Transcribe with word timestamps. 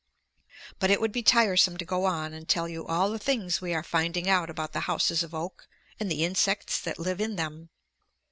But 0.79 0.89
it 0.89 0.99
would 0.99 1.11
be 1.11 1.21
tiresome 1.21 1.77
to 1.77 1.85
go 1.85 2.05
on 2.05 2.33
and 2.33 2.49
tell 2.49 2.67
you 2.67 2.87
all 2.87 3.11
the 3.11 3.19
things 3.19 3.61
we 3.61 3.71
are 3.75 3.83
finding 3.83 4.27
out 4.27 4.49
about 4.49 4.73
the 4.73 4.79
houses 4.89 5.21
of 5.21 5.35
oak 5.35 5.67
and 5.99 6.09
the 6.09 6.25
insects 6.25 6.81
that 6.81 6.97
live 6.97 7.21
in 7.21 7.35
them. 7.35 7.69